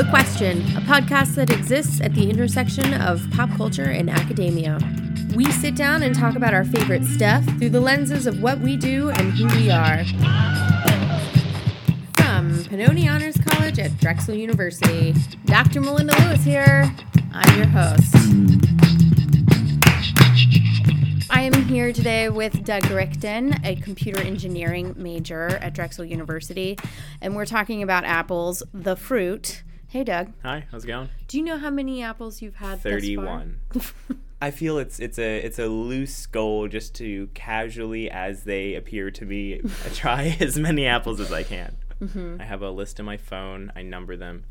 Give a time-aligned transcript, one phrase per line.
[0.00, 4.78] the Question, a podcast that exists at the intersection of pop culture and academia.
[5.34, 8.76] We sit down and talk about our favorite stuff through the lenses of what we
[8.76, 10.02] do and who we are.
[12.70, 15.12] From Pennoni Honors College at Drexel University,
[15.44, 15.80] Dr.
[15.80, 16.94] Melinda Lewis here.
[17.32, 18.14] I'm your host.
[21.30, 26.78] I am here today with Doug Richten, a computer engineering major at Drexel University,
[27.20, 29.64] and we're talking about apples, the fruit.
[29.88, 31.08] Hey, Doug, Hi, how's it going?
[31.26, 32.78] do you know how many apples you've had?
[32.78, 32.92] thus far?
[32.92, 33.58] Thirty-one.
[34.40, 39.10] I feel it's it's a it's a loose goal just to casually, as they appear
[39.10, 39.60] to me,
[39.94, 41.74] try as many apples as I can.
[42.00, 42.36] Mm-hmm.
[42.40, 43.72] I have a list on my phone.
[43.76, 44.44] I number them.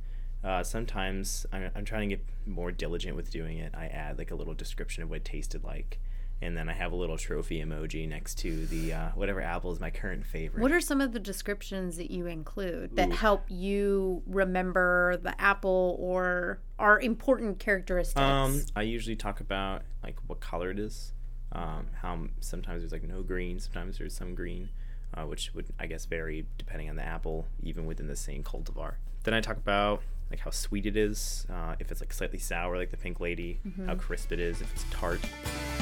[0.44, 3.74] Uh, sometimes I'm, I'm trying to get more diligent with doing it.
[3.76, 6.00] I add like a little description of what it tasted like,
[6.42, 9.82] and then I have a little trophy emoji next to the uh, whatever apple is
[9.82, 10.62] my current favorite.
[10.62, 13.14] What are some of the descriptions that you include that Ooh.
[13.14, 18.22] help you remember the apple or are important characteristics?
[18.22, 21.12] Um, I usually talk about like what color it is.
[21.52, 24.70] Um, how sometimes there's like no green, sometimes there's some green,
[25.14, 28.96] uh, which would I guess vary depending on the apple, even within the same cultivar.
[29.24, 32.78] Then I talk about like how sweet it is, uh, if it's like slightly sour,
[32.78, 35.20] like the pink lady, how crisp it is, if it's tart.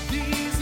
[0.09, 0.61] These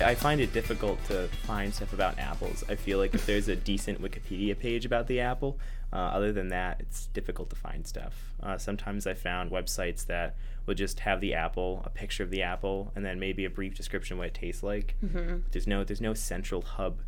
[0.00, 2.64] I find it difficult to find stuff about apples.
[2.68, 5.58] I feel like if there's a decent Wikipedia page about the apple,
[5.92, 8.14] uh, other than that, it's difficult to find stuff.
[8.42, 12.42] Uh, sometimes I found websites that would just have the apple, a picture of the
[12.42, 14.94] apple, and then maybe a brief description of what it tastes like.
[15.04, 15.38] Mm-hmm.
[15.50, 17.00] There's no there's no central hub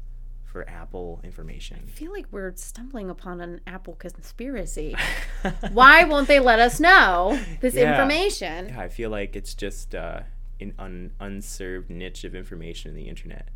[0.45, 1.79] for apple information.
[1.87, 4.97] I feel like we're stumbling upon an apple conspiracy.
[5.73, 7.91] Why won't they let us know this Yeah.
[7.93, 8.69] information?
[8.71, 10.23] Yeah, I feel like it's just uh,
[10.62, 13.48] an un- unserved niche of information in the internet.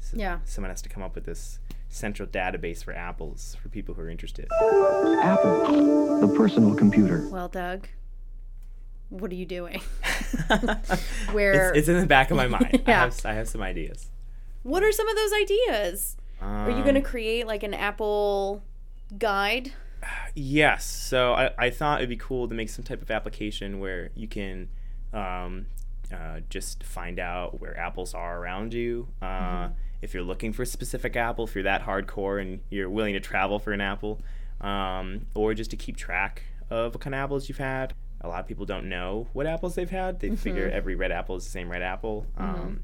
[0.00, 0.38] So Yeah.
[0.44, 1.58] Someone has to come up with this
[1.88, 4.46] central database for apples for people who are interested.
[5.22, 7.26] Apple, the personal computer.
[7.30, 7.88] Well, Doug,
[9.08, 9.80] what are you doing?
[11.32, 11.70] Where?
[11.70, 12.68] It's, it's in the back of my mind.
[12.86, 13.00] I, Yeah.
[13.04, 14.10] have, I have some ideas.
[14.62, 16.16] what are some of those ideas?
[16.40, 18.62] Are you going to Um, create like an Apple
[19.16, 19.72] guide?
[20.34, 20.84] Yes.
[20.84, 24.28] So I, I thought it'd be cool to make some type of application where you
[24.28, 24.68] can
[25.14, 25.66] um,
[26.14, 29.08] uh, just find out where apples are around you.
[29.20, 29.72] Uh, Mm-hmm.
[30.02, 33.20] If you're looking for a specific apple, if you're that hardcore and you're willing to
[33.20, 34.20] travel for an apple,
[34.60, 37.94] um, or just to keep track of what kind of apples you've had.
[38.20, 40.20] A lot of people don't know what apples they've had.
[40.20, 40.76] They figure Mm-hmm.
[40.76, 42.26] every red apple is the same red apple.
[42.36, 42.80] Um,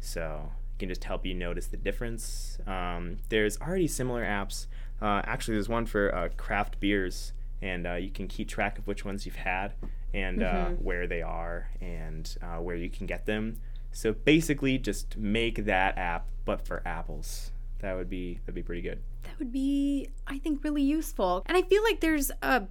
[0.00, 2.58] so it can just help you notice the difference.
[2.66, 4.66] Um, there's already similar apps.
[5.00, 8.86] Uh, actually, there's one for uh, craft beers, and uh, you can keep track of
[8.88, 9.74] which ones you've had
[10.14, 13.56] and uh, where they are and uh, where you can get them.
[13.92, 17.50] So basically, just make that app, but for apples.
[17.80, 19.02] That would be that'd be pretty good.
[19.24, 21.42] That would be, I think, really useful.
[21.46, 22.62] And I feel like there's a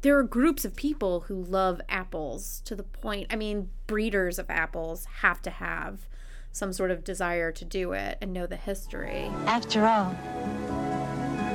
[0.00, 3.26] there are groups of people who love apples to the point.
[3.30, 6.08] I mean, breeders of apples have to have
[6.52, 9.30] some sort of desire to do it and know the history.
[9.46, 10.14] After all,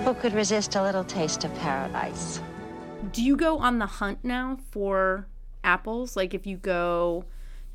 [0.03, 2.39] who could resist a little taste of paradise?
[3.11, 5.27] Do you go on the hunt now for
[5.63, 6.15] apples?
[6.15, 7.25] Like if you go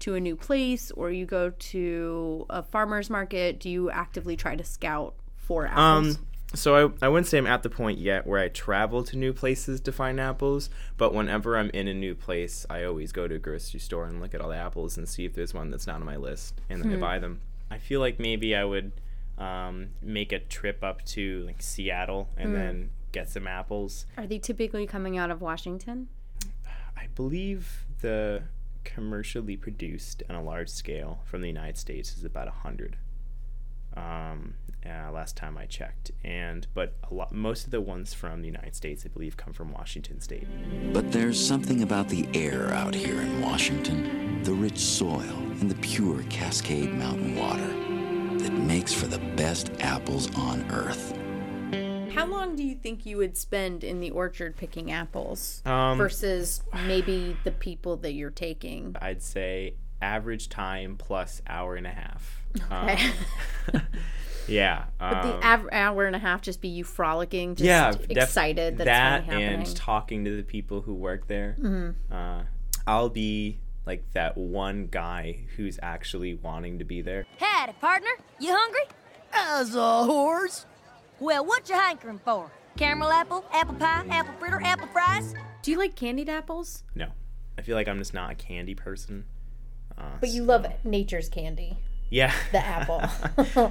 [0.00, 4.56] to a new place or you go to a farmer's market, do you actively try
[4.56, 6.16] to scout for apples?
[6.16, 9.16] Um, so I, I wouldn't say I'm at the point yet where I travel to
[9.16, 13.28] new places to find apples, but whenever I'm in a new place, I always go
[13.28, 15.70] to a grocery store and look at all the apples and see if there's one
[15.70, 17.40] that's not on my list, and then I buy them.
[17.70, 18.92] I feel like maybe I would
[19.36, 24.06] um, make a trip up to like Seattle and then get some apples.
[24.16, 26.08] Are they typically coming out of Washington?
[26.96, 28.44] I believe the
[28.84, 32.96] commercially produced on a large scale from the United States is about a hundred.
[33.96, 34.54] Um,
[34.86, 38.46] uh, last time I checked, and but a lot, most of the ones from the
[38.46, 40.46] United States, I believe, come from Washington State.
[40.92, 45.74] But there's something about the air out here in Washington, the rich soil and the
[45.76, 47.66] pure Cascade Mountain water
[48.38, 51.17] that makes for the best apples on earth.
[52.10, 56.62] How long do you think you would spend in the orchard picking apples Um, versus
[56.86, 58.96] maybe the people that you're taking?
[59.00, 62.42] I'd say average time plus hour and a half.
[62.70, 63.10] Okay.
[63.74, 63.82] Um,
[64.48, 64.84] Yeah.
[64.98, 68.10] But the um, av- hour and a half just be you frolicking, just yeah, def-
[68.10, 69.54] excited that, that it's happening.
[69.60, 71.54] and talking to the people who work there.
[71.60, 72.10] Mm-hmm.
[72.10, 72.44] Uh,
[72.86, 77.26] I'll be like that one guy who's actually wanting to be there.
[77.38, 78.08] Howdy, partner.
[78.40, 78.80] You hungry?
[79.34, 80.64] As a horse.
[81.20, 82.50] Well, what you hankering for?
[82.76, 85.34] Caramel apple, apple pie, apple fritter, apple fries?
[85.62, 86.84] Do you like candied apples?
[86.94, 87.08] No,
[87.58, 89.24] I feel like I'm just not a candy person.
[89.96, 91.76] Uh, But you love nature's candy,
[92.08, 93.02] yeah, the apple,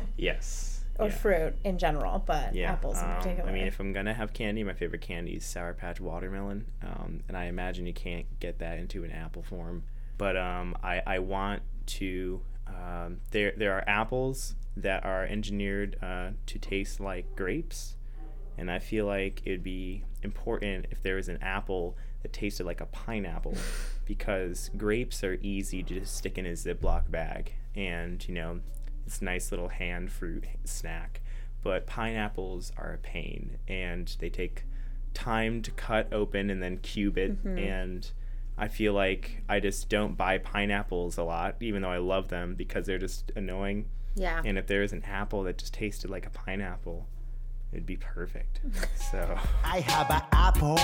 [0.17, 0.81] yes.
[0.99, 1.13] or yeah.
[1.13, 3.49] fruit in general, but Yeah, apples in um, particular.
[3.49, 7.21] I mean, if I'm gonna have candy, my favorite candy is Sour Patch Watermelon, um,
[7.29, 9.83] and I imagine you can't get that into an apple form.
[10.17, 12.41] But um, I, I want to.
[12.67, 17.95] Um, there there are apples that are engineered uh, to taste like grapes,
[18.57, 22.81] and I feel like it'd be important if there was an apple that tasted like
[22.81, 23.55] a pineapple,
[24.05, 28.59] because grapes are easy to just stick in a Ziploc bag, and you know
[29.05, 31.21] it's a nice little hand fruit snack.
[31.63, 34.63] But pineapples are a pain, and they take
[35.13, 38.09] time to cut open and then cube it, and
[38.57, 42.55] I feel like I just don't buy pineapples a lot, even though I love them
[42.55, 43.85] because they're just annoying.
[44.17, 44.41] Yeah.
[44.43, 47.07] And if there was an apple that just tasted like a pineapple,
[47.71, 48.61] it'd be perfect.
[49.11, 50.77] So I have an apple.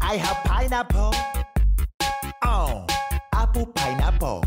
[0.00, 1.12] I have pineapple.
[2.42, 2.86] Oh,
[3.32, 4.44] apple pineapple.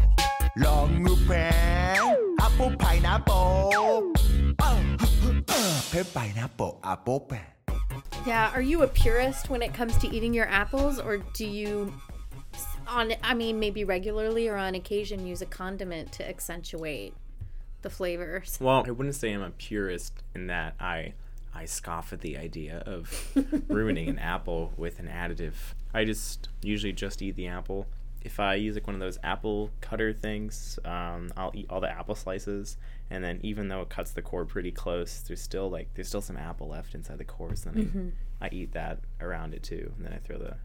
[0.56, 2.16] Long pen.
[2.40, 3.72] Apple pineapple.
[3.76, 4.14] Oh,
[4.58, 6.80] pen pineapple.
[6.84, 7.42] Apple pen.
[8.26, 11.94] Yeah, are you a purist when it comes to eating your apples, or do you,
[12.88, 17.14] on I mean, maybe regularly or on occasion, use a condiment to accentuate
[17.82, 18.58] the flavors?
[18.62, 21.14] Well, I wouldn't say I'm a purist in that I
[21.54, 23.32] I scoff at the idea of
[23.68, 25.54] ruining an apple with an additive.
[25.94, 27.88] I just usually just eat the apple.
[28.22, 31.90] If I use like one of those apple cutter things, um, I'll eat all the
[31.90, 32.78] apple slices,
[33.10, 36.22] and then even though it cuts the core pretty close, there's still like there's still
[36.22, 37.56] some apple left inside the core.
[37.56, 40.58] So then I, I eat that around it too, and then I throw the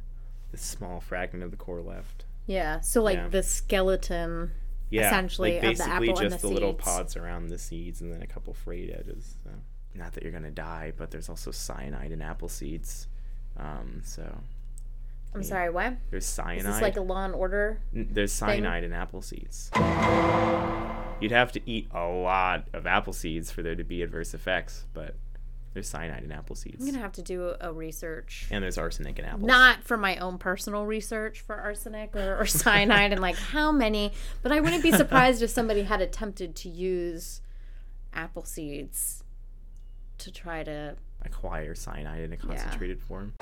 [0.51, 2.25] the small fragment of the core left.
[2.47, 3.29] Yeah, so like Yeah.
[3.29, 4.51] the skeleton.
[4.91, 8.01] Yeah, essentially like of the basically and just the the, little pods around the seeds
[8.01, 9.37] and then a couple frayed edges.
[9.43, 9.51] So.
[9.97, 13.09] Not that you're gonna die, but there's also cyanide in apple seeds.
[13.57, 14.37] Um, so
[15.35, 15.97] I'm sorry, what?
[16.11, 16.65] there's Is cyanide.
[16.65, 17.81] this like a Law and Order?
[17.95, 19.71] N- there's cyanide in apple seeds.
[21.21, 24.85] You'd have to eat a lot of apple seeds for there to be adverse effects,
[24.93, 25.15] but
[25.75, 28.47] there's cyanide in apple seeds, I'm gonna have to do a research.
[28.51, 29.43] and there's arsenic in apples.
[29.47, 34.13] Not for my own personal research for arsenic or, or cyanide and like how many,
[34.43, 37.41] but I wouldn't be surprised if somebody had attempted to use
[38.15, 39.25] apple seeds
[40.19, 40.97] to try to.
[41.25, 43.33] acquire cyanide in a concentrated form.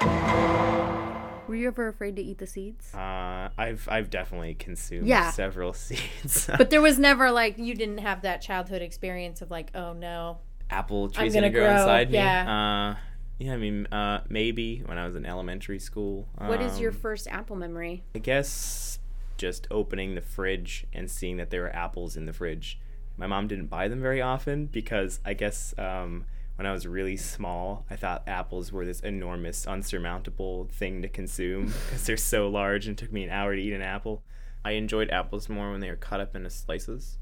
[1.48, 2.94] Were you ever afraid to eat the seeds?
[2.94, 5.30] Uh, I've I've definitely consumed Yeah.
[5.32, 6.48] several seeds.
[6.56, 10.38] But there was never like you didn't have that childhood experience of like, oh no.
[10.72, 12.18] Apple trees gonna gonna grow, grow, inside me.
[12.18, 12.94] yeah.
[12.96, 13.00] Uh,
[13.38, 16.28] yeah, I mean, uh, maybe when I was in elementary school.
[16.38, 18.04] What is your Um, first apple memory?
[18.14, 18.98] I guess
[19.36, 22.78] just opening the fridge and seeing that there were apples in the fridge.
[23.16, 26.24] My mom didn't buy them very often because I guess um,
[26.56, 31.66] when I was really small, I thought apples were this enormous, unsurmountable thing to consume
[31.86, 34.22] because they're so large and it took me an hour to eat an apple.
[34.64, 37.18] I enjoyed apples more when they were cut up into slices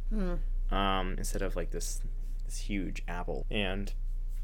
[0.71, 2.03] um, instead of like this
[2.51, 3.47] this huge apple.
[3.51, 3.93] And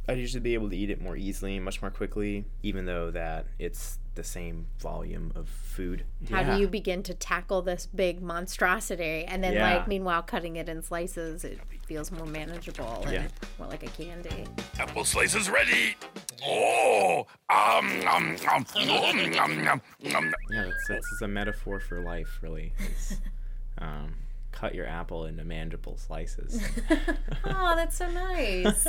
[0.09, 3.11] I'd usually be able to eat it more easily and much more quickly, even though
[3.11, 6.05] that it's the same volume of food.
[6.31, 6.55] How Yeah.
[6.55, 9.75] do you begin to tackle this big monstrosity and then Yeah.
[9.75, 13.29] like meanwhile cutting it in slices it feels more manageable and Yeah.
[13.59, 14.45] more like a candy.
[14.79, 15.97] Apple slices ready.
[16.47, 19.81] Oh, um, um, um, um, um, um,
[20.15, 20.35] um.
[20.49, 22.73] Yeah, that's, that's just a metaphor for life, really.
[22.79, 23.17] It's,
[23.79, 24.15] um,
[24.57, 26.61] cut your apple into manageable slices.
[27.49, 28.87] Oh, that's so nice.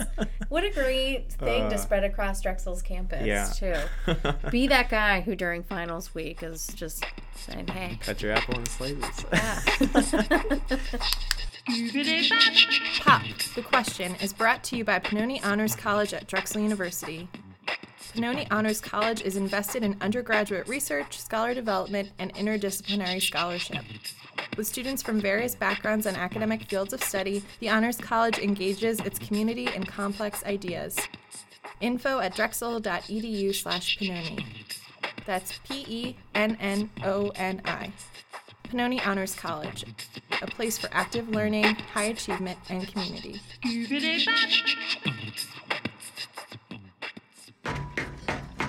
[0.49, 3.49] What a great thing to spread across Drexel's campus, Uh, yeah.
[3.55, 4.31] too.
[4.51, 7.05] Be that guy who during finals week is just
[7.35, 7.97] saying, hey.
[8.01, 9.25] Cut your apple into slices.
[9.31, 9.61] Yeah.
[13.01, 13.21] Pop,
[13.55, 17.27] the question is brought to you by Pennoni Honors College at Drexel University.
[18.15, 23.83] Pennoni Honors College is invested in undergraduate research, scholar development, and interdisciplinary scholarship.
[24.57, 29.19] With students from various backgrounds and academic fields of study, the Honors College engages its
[29.19, 30.97] community in complex ideas.
[31.79, 34.43] Info at drexel.edu slash Pennoni.
[35.27, 37.93] That's P E N N O N I.
[38.63, 39.85] Pennoni Honors College,
[40.41, 43.39] a place for active learning, high achievement, and community.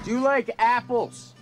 [0.05, 1.33] Do you like apples?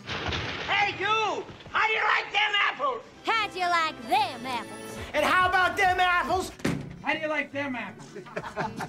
[0.96, 1.44] Hey, you!
[1.70, 3.02] How do you like them apples?
[3.24, 4.98] How do you like them apples?
[5.12, 6.52] And how about them apples?
[7.02, 8.88] How do you like them apples?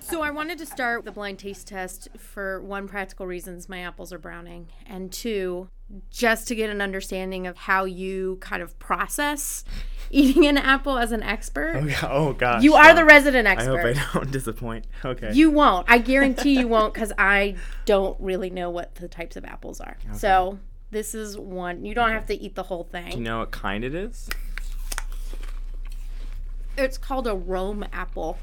[0.00, 4.12] So I wanted to start the blind taste test for one practical reasons my apples
[4.12, 5.70] are browning and two
[6.10, 9.64] just to get an understanding of how you kind of process
[10.10, 11.76] eating an apple as an expert.
[11.76, 12.62] Oh, go- oh gosh.
[12.62, 12.96] You are no.
[12.96, 13.78] the resident expert.
[13.78, 14.14] I hope.
[14.14, 14.86] I don't disappoint.
[15.04, 15.32] Okay.
[15.32, 15.86] You won't.
[15.88, 19.96] I guarantee you won't because I don't really know what the types of apples are.
[20.12, 20.58] So
[20.90, 21.84] this is one.
[21.84, 23.10] You don't have to eat the whole thing.
[23.10, 24.28] Do you know what kind it is?
[26.76, 28.38] It's called a Rome apple.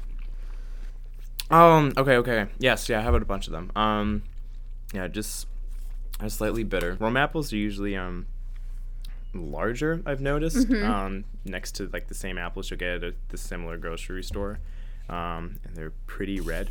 [1.50, 1.92] Um.
[1.96, 2.16] Okay.
[2.16, 2.46] Okay.
[2.58, 2.88] Yes.
[2.88, 3.00] Yeah.
[3.00, 3.70] I have a bunch of them.
[3.76, 4.22] Um.
[4.94, 5.08] Yeah.
[5.08, 5.46] Just
[6.20, 6.96] are slightly bitter.
[7.00, 8.26] Rome apples are usually um
[9.34, 10.02] larger.
[10.06, 10.70] I've noticed.
[10.70, 11.24] Um.
[11.44, 14.60] Next to like the same apples you'll get at a, the similar grocery store.
[15.08, 15.58] Um.
[15.64, 16.70] And they're pretty red.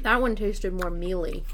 [0.00, 1.44] That one tasted more mealy,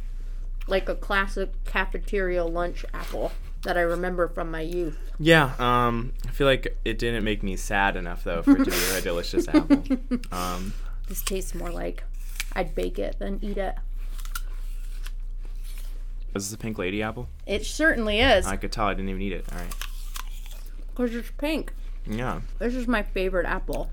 [0.66, 4.98] like a classic cafeteria lunch apple that I remember from my youth.
[5.18, 5.54] Yeah.
[5.58, 6.12] Um.
[6.26, 9.00] I feel like it didn't make me sad enough though for it to be a
[9.02, 9.82] delicious apple.
[10.32, 10.72] Um.
[11.08, 12.04] This tastes more like
[12.52, 13.74] I'd bake it than eat it.
[16.34, 17.28] Was this a pink lady apple?
[17.46, 19.44] It certainly is, I could tell I didn't even eat it.
[19.52, 19.74] All right.
[20.88, 21.72] because it's pink.
[22.06, 22.40] Yeah.
[22.58, 23.90] This is my favorite apple.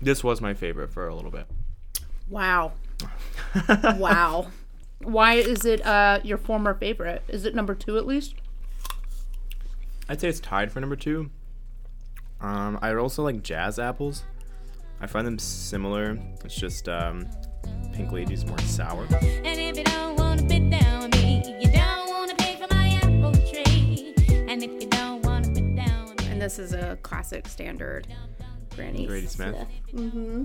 [0.00, 1.46] This was my favorite for a little bit.
[2.28, 2.72] Wow.
[3.96, 4.48] wow.
[5.02, 7.22] Why is it uh, your former favorite?
[7.28, 8.34] Is it number two at least?
[10.08, 11.30] I'd say it's tied for number two.
[12.40, 14.22] Um, I also like jazz apples.
[15.00, 16.18] I find them similar.
[16.44, 17.28] It's just um,
[17.92, 19.06] pink lady's more sour.
[24.62, 28.06] And this is a classic standard
[28.74, 29.56] Granny, Granny Smith.
[29.92, 30.44] Mm-hmm.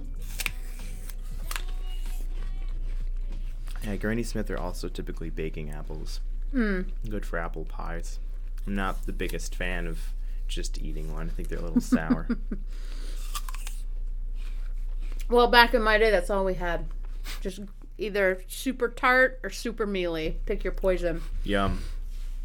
[3.84, 6.22] Yeah, Granny Smith are also typically baking apples.
[6.54, 8.20] Good for apple pies.
[8.68, 10.00] I'm not the biggest fan of
[10.48, 11.28] just eating one.
[11.28, 12.28] I think they're a little sour.
[15.30, 16.86] Well, back in my day, that's all we had.
[17.42, 17.62] Just
[17.98, 20.38] either super tart or super mealy.
[20.46, 21.22] Pick your poison.
[21.44, 21.80] Yum.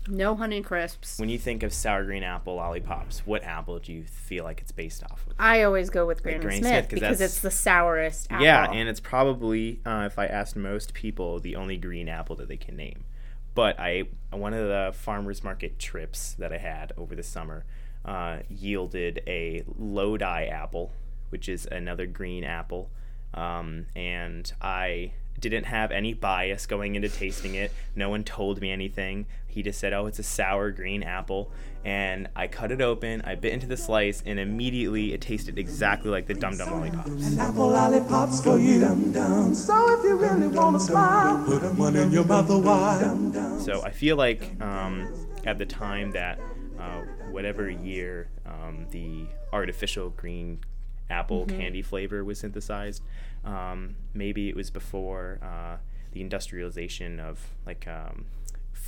[0.09, 1.19] No honey crisps.
[1.19, 4.73] When you think of sour green apple lollipops, what apple do you feel like it's
[4.73, 5.35] based off of?
[5.39, 8.45] I always go with Granny, Granny Smith, Smith, 'cause because it's the sourest apple.
[8.45, 12.49] Yeah, and it's probably, uh, if I asked most people, the only green apple that
[12.49, 13.05] they can name.
[13.55, 17.65] But I, one of the farmers market trips that I had over the summer,
[18.05, 20.93] uh, yielded a Lodi apple,
[21.31, 22.91] which is another green apple,
[23.35, 27.73] um, and I didn't have any bias going into tasting it.
[27.95, 29.27] No one told me anything.
[29.47, 31.51] He just said, "Oh, it's a sour green apple,"
[31.85, 33.23] and I cut it open.
[33.23, 37.39] I bit into the slice, and immediately it tasted exactly like the Dum Dum lollipops.
[37.39, 38.81] Apple lollipops for you.
[39.55, 43.61] So if you really wanna smile, put one in your mouth a while.
[43.61, 45.13] So I feel like um,
[45.45, 46.39] at the time that
[46.79, 50.61] uh, whatever year um, the artificial green
[51.11, 53.03] apple candy flavor was synthesized,
[53.45, 55.77] um, maybe it was before uh,
[56.13, 58.27] the industrialization of like um,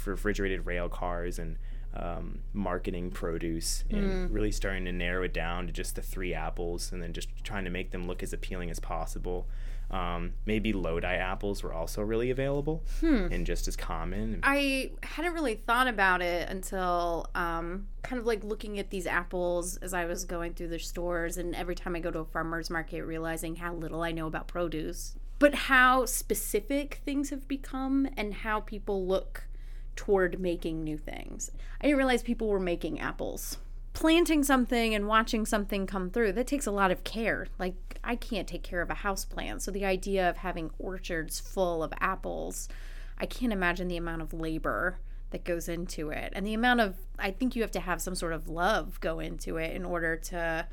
[0.04, 1.56] refrigerated rail cars and
[1.94, 6.92] um, marketing produce and really starting to narrow it down to just the three apples
[6.92, 9.46] and then just trying to make them look as appealing as possible.
[9.90, 14.38] Um, maybe Lodi apples were also really available and just as common.
[14.44, 19.76] I hadn't really thought about it until um, kind of like looking at these apples
[19.78, 22.70] as I was going through the stores, and every time I go to a farmer's
[22.70, 28.32] market, realizing how little I know about produce, but how specific things have become and
[28.32, 29.48] how people look
[29.96, 31.50] toward making new things.
[31.80, 33.58] I didn't realize people were making apples.
[34.00, 37.48] Planting something and watching something come through, that takes a lot of care.
[37.58, 39.60] Like, I can't take care of a house plant.
[39.60, 42.66] So, the idea of having orchards full of apples,
[43.18, 44.96] I can't imagine the amount of labor
[45.32, 48.14] that goes into it and the amount of, I think you have to have some
[48.14, 50.66] sort of love go into it in order to,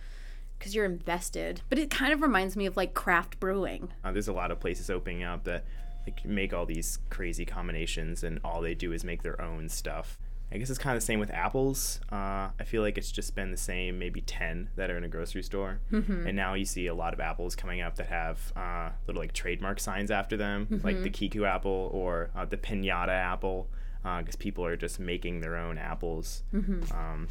[0.57, 1.59] because you're invested.
[1.67, 3.89] But it kind of reminds me of like craft brewing.
[4.05, 5.65] Uh, there's a lot of places opening up that
[6.05, 10.17] like, make all these crazy combinations, and all they do is make their own stuff.
[10.51, 11.99] I guess it's kind of the same with apples.
[12.11, 15.09] Uh, I feel like it's just been the same, maybe 10 that are in a
[15.09, 15.81] grocery store.
[16.27, 19.33] And now you see a lot of apples coming up that have uh, little like
[19.33, 23.67] trademark signs after them, like the Kiku apple or uh, the Pinata apple,
[24.19, 26.43] because people are just making their own apples.
[26.93, 27.27] Um,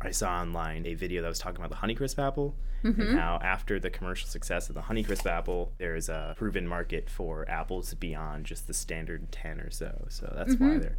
[0.00, 3.78] I saw online a video that was talking about the Honeycrisp apple and how after
[3.78, 8.66] the commercial success of the Honeycrisp apple, there's a proven market for apples beyond just
[8.66, 10.06] the standard 10 or so.
[10.08, 10.98] So that's why they're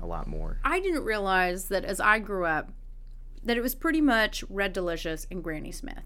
[0.00, 0.58] a lot more.
[0.64, 2.72] I didn't realize that as I grew up,
[3.42, 6.04] that it was pretty much Red Delicious and Granny Smith.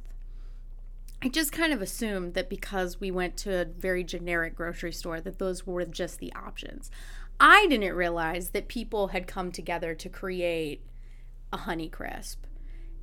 [1.22, 5.20] I just kind of assumed that because we went to a very generic grocery store,
[5.20, 6.90] that those were just the options.
[7.40, 10.84] I didn't realize that people had come together to create
[11.52, 12.44] a Honey Crisp,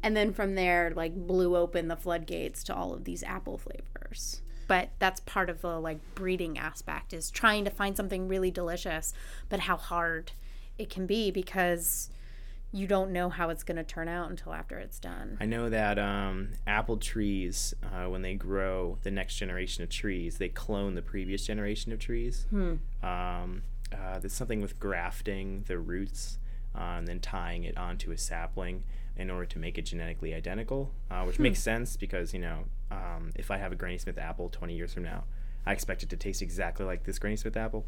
[0.03, 4.41] and then from there, like blew open the floodgates to all of these apple flavors.
[4.67, 9.13] but that's part of the like breeding aspect is trying to find something really delicious,
[9.50, 10.31] but how hard
[10.81, 12.09] it can be because
[12.73, 15.38] you don't know how it's going to turn out until after it's done.
[15.41, 20.38] I know that um, apple trees, uh, when they grow the next generation of trees,
[20.38, 22.45] they clone the previous generation of trees.
[22.50, 22.75] Hmm.
[23.03, 26.39] Um, uh, there's something with grafting the roots
[26.73, 28.83] uh, and then tying it onto a sapling
[29.17, 31.43] in order to make it genetically identical, uh, which Hmm.
[31.43, 34.93] makes sense because, you know, um, if I have a Granny Smith apple 20 years
[34.93, 35.25] from now,
[35.65, 37.86] I expect it to taste exactly like this Granny Smith apple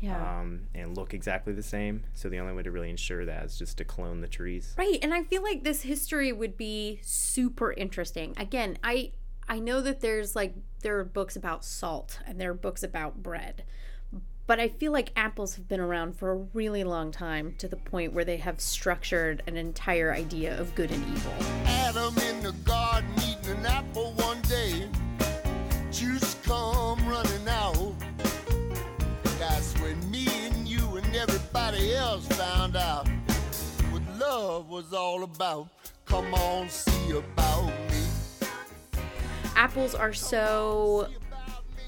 [0.00, 0.40] Yeah.
[0.40, 2.04] um, and look exactly the same.
[2.14, 4.74] So the only way to really ensure that is just to clone the trees.
[4.78, 8.34] Right, and I feel like this history would be super interesting.
[8.36, 9.12] Again, I
[9.48, 13.22] I know that there's like there are books about salt and there are books about
[13.22, 13.64] bread.
[14.48, 17.74] But I feel like apples have been around for a really long time to the
[17.74, 21.32] point where they have structured an entire idea of good and evil.
[21.64, 22.14] Adam
[34.76, 35.68] was all about.
[36.04, 38.02] Come on, see about me.
[39.56, 41.08] apples are so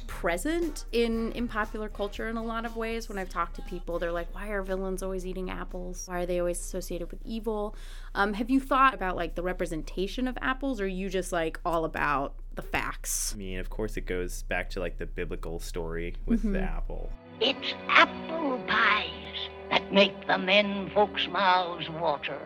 [0.06, 3.98] present in in popular culture in a lot of ways when i've talked to people
[4.00, 7.76] they're like why are villains always eating apples why are they always associated with evil
[8.16, 11.60] um, have you thought about like the representation of apples or are you just like
[11.64, 15.60] all about the facts I mean, of course, it goes back to like the biblical
[15.60, 16.66] story with the Mhm.
[16.76, 17.12] apple.
[17.40, 19.38] It's apple pies
[19.70, 22.40] that make the men folks' mouths water.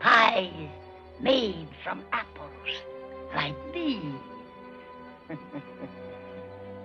[0.00, 0.52] Pies
[1.20, 2.48] made from apples,
[3.34, 4.00] like these.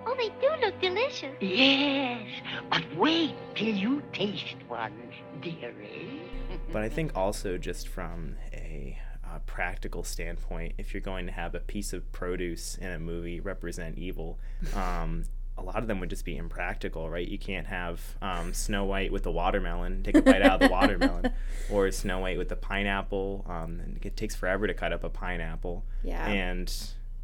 [0.04, 1.30] Oh, they do look delicious.
[1.40, 2.26] yes,
[2.68, 4.92] but wait till you taste one,
[5.40, 6.22] dearie.
[6.72, 11.54] But I think also just from a uh, practical standpoint, if you're going to have
[11.54, 14.40] a piece of produce in a movie represent evil,
[14.74, 15.22] um,
[15.58, 17.26] a lot of them would just be impractical, right?
[17.26, 20.72] You can't have um, Snow White with the watermelon, take a bite out of the
[20.72, 21.32] watermelon,
[21.70, 23.44] or Snow White with the pineapple.
[23.48, 25.84] Um, and it takes forever to cut up a pineapple.
[26.02, 26.26] Yeah.
[26.26, 26.74] And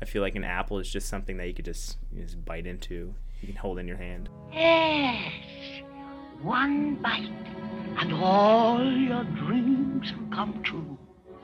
[0.00, 2.66] I feel like an apple is just something that you could just, you just bite
[2.66, 3.14] into.
[3.40, 4.28] You can hold in your hand.
[4.52, 5.32] Yes,
[6.42, 7.30] one bite,
[7.98, 10.98] and all your dreams will come true.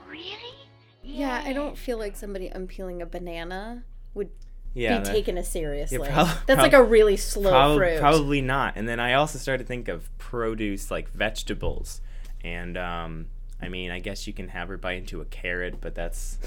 [0.08, 0.54] Really?
[1.02, 4.30] Yeah i don't feel like somebody unpeeling a banana would
[4.74, 8.00] Yeah, be that- taken as seriously Yeah, prob- that's like a really slow prob- fruit
[8.00, 8.74] Probably not.
[8.76, 12.00] And then I also started to think of produce like vegetables,
[12.42, 13.26] and um,
[13.62, 16.38] I mean, I guess you can have her bite into a carrot, but that's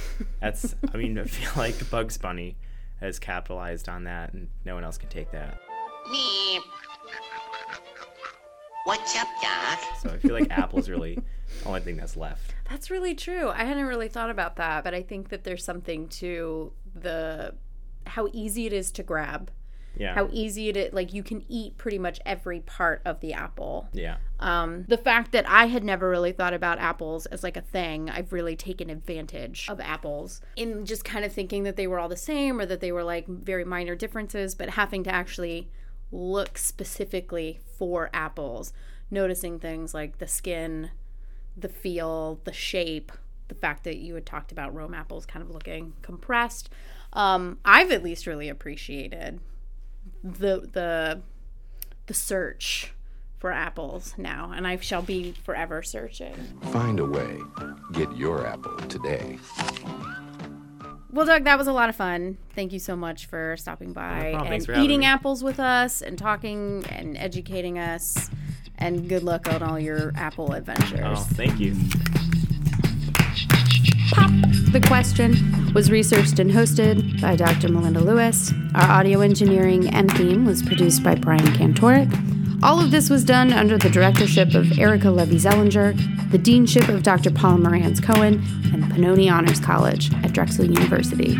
[0.42, 0.76] that's.
[0.94, 2.58] I mean, I feel like Bugs Bunny
[3.00, 5.60] has capitalized on that, and no one else can take that.
[6.12, 6.60] Me.
[8.86, 9.80] What's up, Doc?
[10.02, 11.22] So I feel like apple's really the
[11.68, 12.54] only thing that's left.
[12.70, 13.50] That's really true.
[13.50, 17.54] I hadn't really thought about that, but I think that there's something to the
[18.10, 19.52] how easy it is to grab.
[19.96, 20.13] Yeah.
[20.13, 23.88] How easy it is like you can eat pretty much every part of the apple.
[23.93, 24.17] Yeah.
[24.39, 28.10] Um, the fact that I had never really thought about apples as like a thing,
[28.10, 32.10] I've really taken advantage of apples in just kind of thinking that they were all
[32.10, 35.70] the same or that they were like very minor differences, but having to actually
[36.12, 38.74] look specifically for apples,
[39.10, 40.91] noticing things like the skin,
[41.56, 43.12] the feel, the shape,
[43.48, 46.70] the fact that you had talked about Rome apples kind of looking compressed.
[47.14, 49.40] Um, I've at least really appreciated
[50.24, 51.22] the the
[52.08, 52.94] the search
[53.40, 56.36] for apples now, and I shall be forever searching.
[56.72, 57.40] Find a way.
[57.94, 59.38] Get your apple today.
[61.12, 62.38] Well, Doug, that was a lot of fun.
[62.54, 64.42] Thank you so much for stopping by problem.
[64.42, 65.06] and Thanks for having eating me.
[65.06, 68.30] apples with us and talking and educating us.
[68.78, 71.00] And good luck on all your apple adventures.
[71.04, 71.76] Oh, thank you.
[74.72, 77.70] The Question was researched and hosted by Dr.
[77.70, 78.52] Melinda Lewis.
[78.76, 82.12] Our audio engineering and theme was produced by Brian Kantoric.
[82.62, 85.96] All of this was done under the directorship of Erica Levy Zellinger,
[86.32, 87.32] the deanship of Dr.
[87.32, 91.38] Paula Marantz Cohen, and Pennoni Honors College at Drexel University.